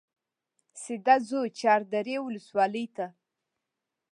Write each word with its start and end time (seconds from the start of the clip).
سیده 0.81 1.15
ځو 1.27 1.41
چاردرې 1.59 2.15
ولسوالۍ 2.21 2.85
ته. 2.95 3.05